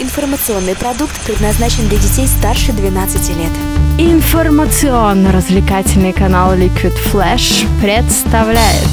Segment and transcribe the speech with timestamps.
[0.00, 3.50] Информационный продукт предназначен для детей старше 12 лет.
[3.98, 8.88] Информационно-развлекательный канал Liquid Flash представляет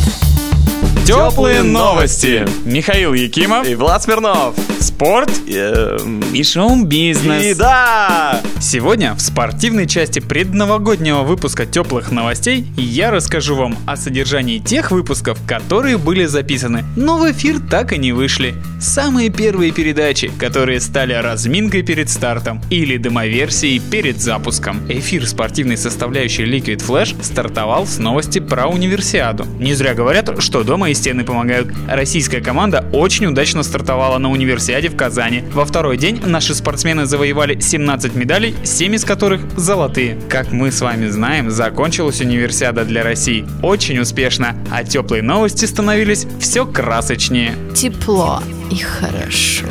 [1.08, 2.46] Теплые новости.
[2.66, 3.66] Михаил Якимов.
[3.66, 4.56] И Влад Смирнов.
[4.82, 7.44] Спорт Эм, и шоу-бизнес.
[7.44, 8.42] И да!
[8.60, 15.40] Сегодня в спортивной части предновогоднего выпуска теплых новостей я расскажу вам о содержании тех выпусков,
[15.48, 18.56] которые были записаны, но в эфир так и не вышли.
[18.82, 24.86] Самые первые передачи, которые стали разминкой перед стартом или демоверсией перед запуском.
[24.90, 29.46] Эфир спортивной составляющей Liquid Flash стартовал с новости про универсиаду.
[29.60, 31.70] Не зря говорят, что дома и стены помогают.
[31.88, 35.44] Российская команда очень удачно стартовала на универсиаде в Казани.
[35.54, 40.18] Во второй день наши спортсмены завоевали 17 медалей, 7 из которых золотые.
[40.30, 46.26] Как мы с вами знаем, закончилась универсиада для России очень успешно, а теплые новости становились
[46.40, 47.56] все красочнее.
[47.76, 49.66] «Тепло и хорошо».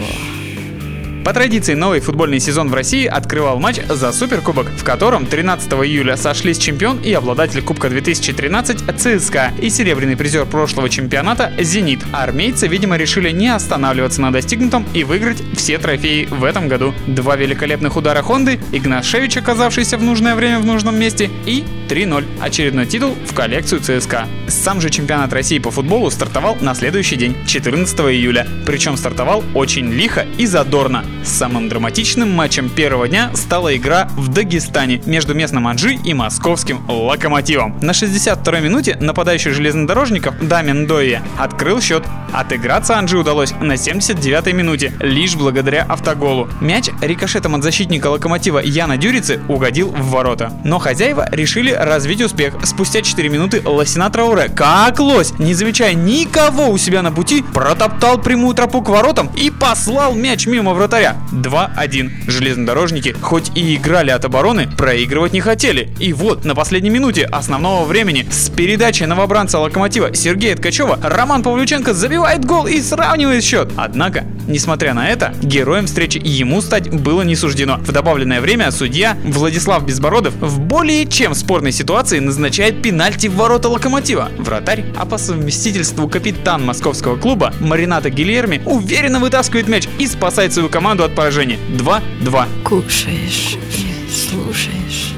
[1.27, 6.16] По традиции, новый футбольный сезон в России открывал матч за Суперкубок, в котором 13 июля
[6.16, 11.99] сошлись чемпион и обладатель Кубка 2013 ЦСКА и серебряный призер прошлого чемпионата «Зенит».
[12.13, 16.95] Армейцы, видимо, решили не останавливаться на достигнутом и выиграть все трофеи в этом году.
[17.09, 22.24] Два великолепных удара Хонды, Игнашевич, оказавшийся в нужное время в нужном месте, и 3-0.
[22.40, 24.29] Очередной титул в коллекцию ЦСКА.
[24.46, 28.46] Сам же чемпионат России по футболу стартовал на следующий день, 14 июля.
[28.65, 31.05] Причем стартовал очень лихо и задорно.
[31.27, 37.79] Самым драматичным матчем первого дня стала игра в Дагестане между местным Анжи и московским Локомотивом.
[37.83, 42.05] На 62-й минуте нападающий железнодорожников Дамин Дойе открыл счет.
[42.33, 46.49] Отыграться Анжи удалось на 79-й минуте, лишь благодаря автоголу.
[46.60, 50.52] Мяч рикошетом от защитника Локомотива Яна Дюрицы угодил в ворота.
[50.65, 52.55] Но хозяева решили развить успех.
[52.63, 58.18] Спустя 4 минуты Лосина Трауре, как лось, не замечая никого у себя на пути, протоптал
[58.18, 61.15] прямую тропу к воротам и послал мяч мимо вратаря.
[61.32, 62.10] 2-1.
[62.26, 65.91] Железнодорожники, хоть и играли от обороны, проигрывать не хотели.
[65.98, 71.94] И вот, на последней минуте основного времени с передачи новобранца Локомотива Сергея Ткачева Роман Павлюченко
[71.94, 73.72] забивает гол и сравнивает счет.
[73.76, 77.78] Однако, несмотря на это, героем встречи ему стать было не суждено.
[77.78, 83.69] В добавленное время судья Владислав Безбородов в более чем спорной ситуации назначает пенальти в ворота
[83.69, 84.28] Локомотива.
[84.38, 90.69] Вратарь, а по совместительству капитан московского клуба Марината Гильерми уверенно вытаскивает мяч и спасает свою
[90.69, 91.59] команду от поражения.
[91.71, 92.47] 2-2.
[92.65, 93.56] Кушаешь
[94.17, 95.12] слушаешь.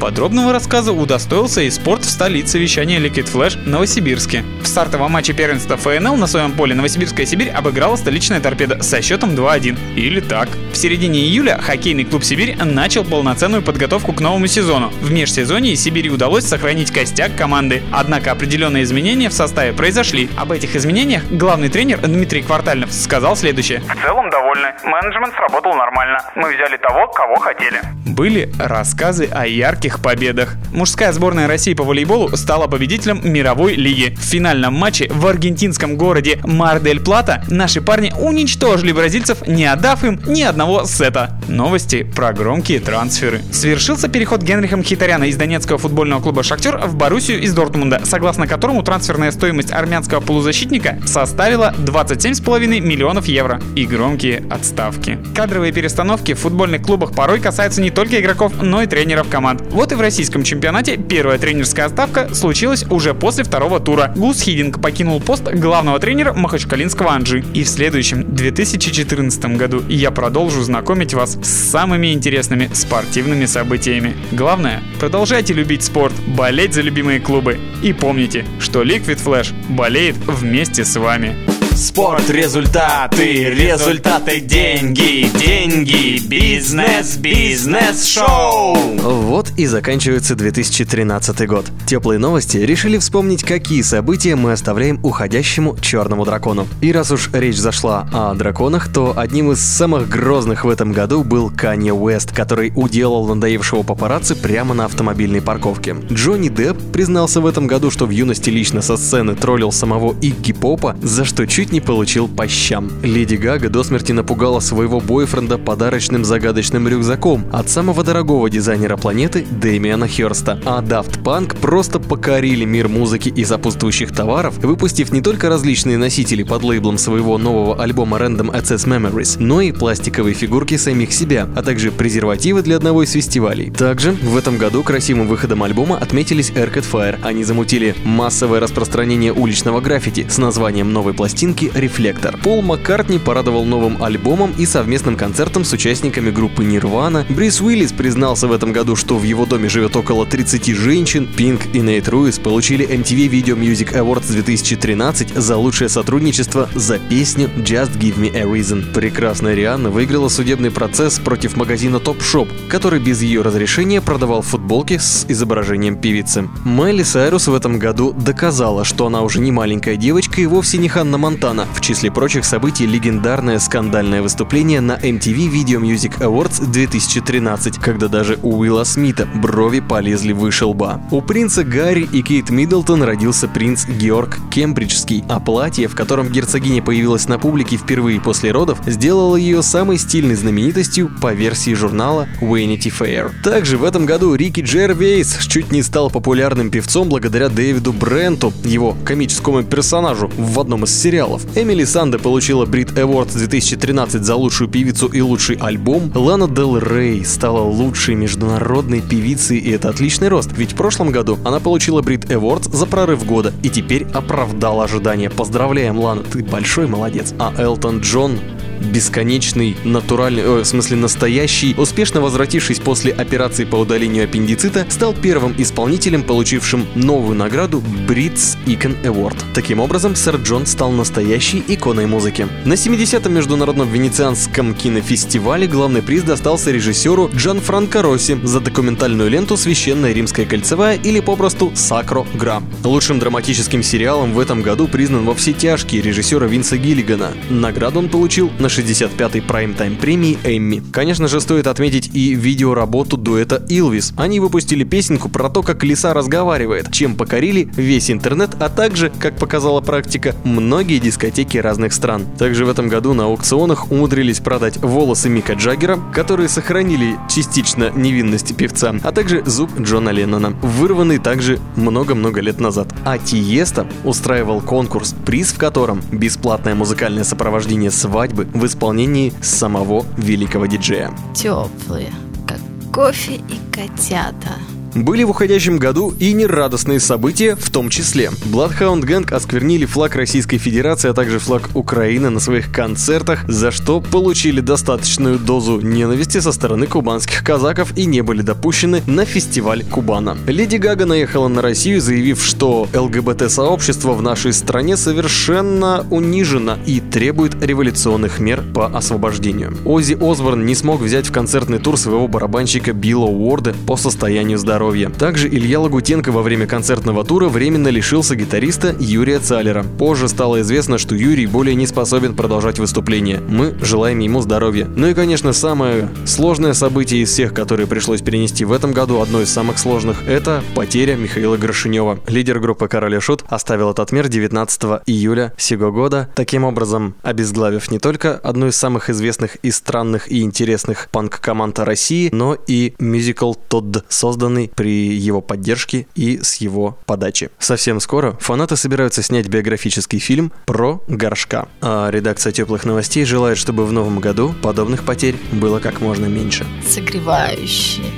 [0.00, 4.44] Подробного рассказа удостоился и спорт в столице вещания Liquid Flash Новосибирске.
[4.60, 9.36] В стартовом матче первенства ФНЛ на своем поле Новосибирская Сибирь обыграла столичная торпеда со счетом
[9.36, 9.78] 2-1.
[9.94, 10.48] Или так.
[10.72, 14.90] В середине июля хоккейный клуб Сибирь начал полноценную подготовку к новому сезону.
[15.02, 17.82] В межсезонье Сибири удалось сохранить костяк команды.
[17.92, 20.30] Однако определенные изменения в составе произошли.
[20.34, 23.80] Об этих изменениях главный тренер Дмитрий Квартальнов сказал следующее.
[23.80, 24.68] В целом довольны.
[24.82, 26.18] Менеджмент сработал нормально.
[26.36, 27.80] Мы взяли того, кого хотели.
[28.06, 30.54] Были рассказы о ярких победах.
[30.72, 34.14] Мужская сборная России по волейболу стала победителем мировой лиги.
[34.16, 40.42] В финальном матче в аргентинском городе Мар-дель-Плата наши парни уничтожили бразильцев, не отдав им ни
[40.42, 41.30] одного сета.
[41.48, 43.40] Новости про громкие трансферы.
[43.52, 48.82] Свершился переход Генриха Мхитаряна из донецкого футбольного клуба «Шахтер» в Боруссию из Дортмунда, согласно которому
[48.82, 53.60] трансферная стоимость армянского полузащитника составила 27,5 миллионов евро.
[53.74, 55.18] И громкие отставки.
[55.34, 59.62] Кадровые перестановки в футбольных клубах порой касаются не только игроков, но и тренеров команд.
[59.70, 64.12] Вот и в российском чемпионате первая тренерская отставка случилась уже после второго тура.
[64.14, 67.44] Гус Хидинг покинул пост главного тренера Махачкалинского Анжи.
[67.54, 74.14] И в следующем 2014 году я продолжу знакомить вас с самыми интересными спортивными событиями.
[74.32, 77.58] Главное, продолжайте любить спорт, болеть за любимые клубы.
[77.82, 81.51] И помните, что Liquid Flash болеет вместе с вами.
[81.74, 88.76] Спорт, результаты, результаты, деньги, деньги, бизнес, бизнес, шоу.
[88.98, 91.64] Вот и заканчивается 2013 год.
[91.86, 96.68] Теплые новости решили вспомнить, какие события мы оставляем уходящему черному дракону.
[96.82, 101.24] И раз уж речь зашла о драконах, то одним из самых грозных в этом году
[101.24, 105.96] был Канье Уэст, который уделал надоевшего папарацци прямо на автомобильной парковке.
[106.10, 110.52] Джонни Депп признался в этом году, что в юности лично со сцены троллил самого Игги
[110.52, 112.90] Попа, за что чуть не получил по щам.
[113.02, 119.46] Леди Гага до смерти напугала своего бойфренда подарочным загадочным рюкзаком от самого дорогого дизайнера планеты
[119.50, 120.58] Дэмиана Херста.
[120.64, 126.42] А Daft Punk просто покорили мир музыки и сопутствующих товаров, выпустив не только различные носители
[126.42, 131.62] под лейблом своего нового альбома Random Access Memories, но и пластиковые фигурки самих себя, а
[131.62, 133.70] также презервативы для одного из фестивалей.
[133.70, 137.18] Также в этом году красивым выходом альбома отметились Arcade Fire.
[137.22, 141.12] Они замутили массовое распространение уличного граффити с названием новой
[141.52, 142.36] пластинки «Рефлектор».
[142.38, 147.26] Пол Маккартни порадовал новым альбомом и совместным концертом с участниками группы Нирвана.
[147.28, 151.26] Брис Уиллис признался в этом году, что в его доме живет около 30 женщин.
[151.26, 157.50] Пинк и Нейт Руис получили MTV Video Music Awards 2013 за лучшее сотрудничество за песню
[157.56, 158.92] «Just Give Me a Reason».
[158.92, 164.98] Прекрасная Рианна выиграла судебный процесс против магазина Top Shop, который без ее разрешения продавал футболки
[164.98, 166.48] с изображением певицы.
[166.64, 170.88] Майли Сайрус в этом году доказала, что она уже не маленькая девочка и вовсе не
[170.88, 171.41] Ханна Монтана.
[171.42, 178.38] В числе прочих событий легендарное скандальное выступление на MTV Video Music Awards 2013, когда даже
[178.44, 181.00] у Уилла Смита брови полезли выше лба.
[181.10, 186.80] У принца Гарри и Кейт Миддлтон родился принц Георг Кембриджский, а платье, в котором герцогиня
[186.80, 192.92] появилась на публике впервые после родов, сделало ее самой стильной знаменитостью по версии журнала Vanity
[192.96, 193.32] Fair.
[193.42, 198.96] Также в этом году Рики Джервейс чуть не стал популярным певцом благодаря Дэвиду Бренту, его
[199.04, 201.31] комическому персонажу в одном из сериалов.
[201.54, 206.12] Эмили Санде получила Brit Awards 2013 за лучшую певицу и лучший альбом.
[206.14, 211.38] Лана Дел Рей стала лучшей международной певицей, и это отличный рост, ведь в прошлом году
[211.44, 215.30] она получила Brit Awards за прорыв года и теперь оправдала ожидания.
[215.30, 217.34] Поздравляем, Лана, ты большой молодец.
[217.38, 218.38] А Элтон Джон
[218.82, 225.54] бесконечный, натуральный, э, в смысле настоящий, успешно возвратившись после операции по удалению аппендицита, стал первым
[225.58, 229.36] исполнителем, получившим новую награду Brits Icon Award.
[229.54, 232.48] Таким образом, сэр Джон стал настоящей иконой музыки.
[232.64, 239.56] На 70-м международном венецианском кинофестивале главный приз достался режиссеру Джан Франко Росси за документальную ленту
[239.56, 242.62] «Священная римская кольцевая» или попросту «Сакро Гра».
[242.84, 247.32] Лучшим драматическим сериалом в этом году признан «Во все тяжкие» режиссера Винса Гиллигана.
[247.50, 250.82] Награду он получил на 65-й прайм-тайм премии Эмми.
[250.92, 254.12] Конечно же, стоит отметить и видеоработу дуэта Илвис.
[254.16, 259.36] Они выпустили песенку про то, как лиса разговаривает, чем покорили весь интернет, а также, как
[259.36, 262.24] показала практика, многие дискотеки разных стран.
[262.38, 268.56] Также в этом году на аукционах умудрились продать волосы Мика Джаггера, которые сохранили частично невинность
[268.56, 272.88] певца, а также зуб Джона Леннона, вырванный также много-много лет назад.
[273.04, 281.10] А Тиеста устраивал конкурс, приз в котором бесплатное музыкальное сопровождение свадьбы исполнении самого великого диджея.
[281.34, 282.12] Теплые,
[282.46, 282.60] как
[282.92, 284.56] кофе и котята.
[284.94, 288.30] Были в уходящем году и нерадостные события в том числе.
[288.52, 294.02] Bloodhound Gang осквернили флаг Российской Федерации, а также флаг Украины на своих концертах, за что
[294.02, 300.36] получили достаточную дозу ненависти со стороны кубанских казаков и не были допущены на фестиваль Кубана.
[300.46, 307.62] Леди Гага наехала на Россию, заявив, что ЛГБТ-сообщество в нашей стране совершенно унижено и требует
[307.62, 309.74] революционных мер по освобождению.
[309.86, 314.81] Оззи Осборн не смог взять в концертный тур своего барабанщика Билла Уорда по состоянию здоровья
[314.82, 315.10] здоровья.
[315.10, 319.84] Также Илья Лагутенко во время концертного тура временно лишился гитариста Юрия Цалера.
[319.84, 323.40] Позже стало известно, что Юрий более не способен продолжать выступление.
[323.48, 324.86] Мы желаем ему здоровья.
[324.96, 329.40] Ну и, конечно, самое сложное событие из всех, которые пришлось перенести в этом году, одно
[329.40, 332.18] из самых сложных, это потеря Михаила Грошинева.
[332.26, 337.88] Лидер группы Король и Шут оставил этот мир 19 июля сего года, таким образом обезглавив
[337.92, 343.54] не только одну из самых известных и странных и интересных панк-команд России, но и мюзикл
[343.54, 347.50] Тодд, созданный при его поддержке и с его подачи.
[347.58, 351.68] Совсем скоро фанаты собираются снять биографический фильм про Горшка.
[351.80, 356.66] А редакция теплых новостей желает, чтобы в новом году подобных потерь было как можно меньше.
[356.88, 358.10] Согревающие,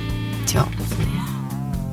[0.45, 0.84] теплые.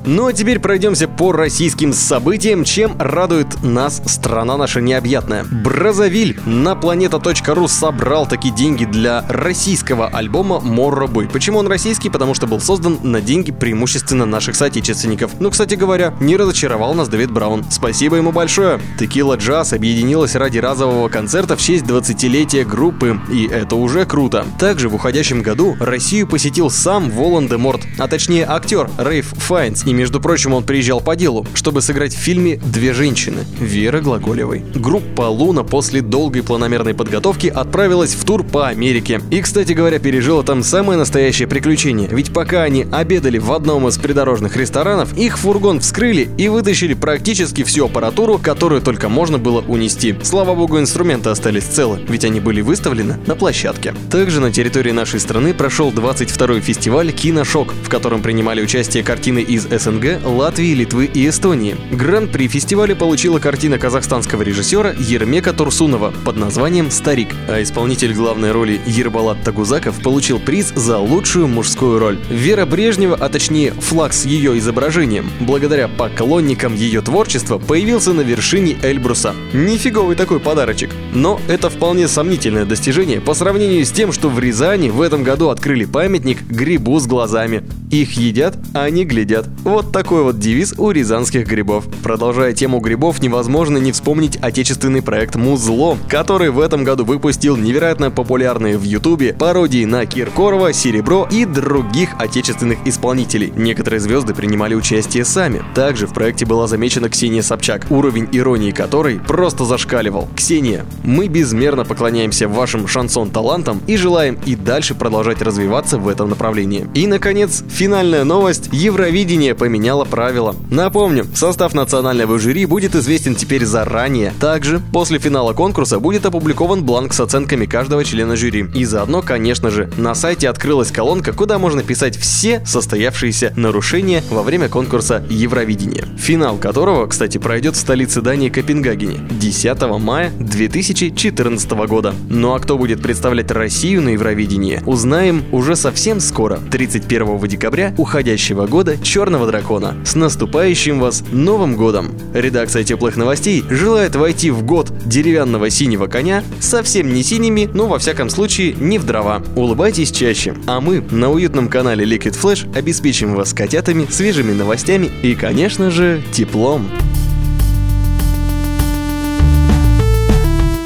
[0.05, 5.45] Ну а теперь пройдемся по российским событиям, чем радует нас страна наша необъятная.
[5.45, 11.29] Бразовиль на планета.ру собрал такие деньги для российского альбома Морробой.
[11.29, 12.09] Почему он российский?
[12.09, 15.31] Потому что был создан на деньги преимущественно наших соотечественников.
[15.39, 17.63] Ну, кстати говоря, не разочаровал нас Дэвид Браун.
[17.71, 18.81] Спасибо ему большое.
[18.99, 24.45] Текила Джаз объединилась ради разового концерта в честь 20-летия группы, и это уже круто.
[24.59, 30.19] Также в уходящем году Россию посетил сам Волан-де-Морт, а точнее актер Рейф Файнс, и, между
[30.19, 34.63] прочим, он приезжал по делу, чтобы сыграть в фильме «Две женщины» Веры Глаголевой.
[34.73, 39.21] Группа Луна после долгой планомерной подготовки отправилась в тур по Америке.
[39.29, 42.09] И, кстати говоря, пережила там самое настоящее приключение.
[42.11, 47.63] Ведь пока они обедали в одном из придорожных ресторанов, их фургон вскрыли и вытащили практически
[47.63, 50.15] всю аппаратуру, которую только можно было унести.
[50.23, 53.93] Слава богу, инструменты остались целы, ведь они были выставлены на площадке.
[54.09, 59.67] Также на территории нашей страны прошел 22-й фестиваль «Киношок», в котором принимали участие картины из
[59.83, 61.75] СНГ, Латвии, Литвы и Эстонии.
[61.91, 68.79] Гран-при фестиваля получила картина казахстанского режиссера Ермека Турсунова под названием «Старик», а исполнитель главной роли
[68.85, 72.17] Ербалат Тагузаков получил приз за лучшую мужскую роль.
[72.29, 78.77] Вера Брежнева, а точнее флаг с ее изображением, благодаря поклонникам ее творчества, появился на вершине
[78.83, 79.35] Эльбруса.
[79.51, 80.91] Нифиговый такой подарочек.
[81.13, 85.49] Но это вполне сомнительное достижение по сравнению с тем, что в Рязани в этом году
[85.49, 87.63] открыли памятник грибу с глазами.
[87.91, 89.47] Их едят, а они глядят.
[89.73, 91.85] Вот такой вот девиз у рязанских грибов.
[92.03, 98.11] Продолжая тему грибов, невозможно не вспомнить отечественный проект «Музло», который в этом году выпустил невероятно
[98.11, 103.51] популярные в Ютубе пародии на Киркорова, Серебро и других отечественных исполнителей.
[103.55, 105.63] Некоторые звезды принимали участие сами.
[105.73, 110.29] Также в проекте была замечена Ксения Собчак, уровень иронии которой просто зашкаливал.
[110.35, 116.87] Ксения, мы безмерно поклоняемся вашим шансон-талантам и желаем и дальше продолжать развиваться в этом направлении.
[116.93, 118.69] И, наконец, финальная новость.
[118.71, 120.57] Евровидение поменяло правила.
[120.69, 124.33] Напомню, состав национального жюри будет известен теперь заранее.
[124.41, 128.65] Также, после финала конкурса будет опубликован бланк с оценками каждого члена жюри.
[128.75, 134.43] И заодно, конечно же, на сайте открылась колонка, куда можно писать все состоявшиеся нарушения во
[134.43, 136.03] время конкурса Евровидения.
[136.17, 142.13] Финал которого, кстати, пройдет в столице Дании Копенгагене 10 мая 2014 года.
[142.29, 148.67] Ну а кто будет представлять Россию на Евровидении, узнаем уже совсем скоро, 31 декабря уходящего
[148.67, 149.95] года Черного Дракона.
[150.03, 152.09] С наступающим вас Новым Годом!
[152.33, 157.99] Редакция Теплых Новостей желает войти в год деревянного синего коня, совсем не синими, но во
[157.99, 159.43] всяком случае не в дрова.
[159.55, 165.35] Улыбайтесь чаще, а мы на уютном канале Liquid Flash обеспечим вас котятами, свежими новостями и,
[165.35, 166.89] конечно же, теплом.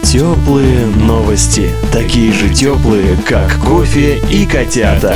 [0.03, 1.69] Теплые новости.
[1.93, 5.15] Такие же теплые, как кофе и котята.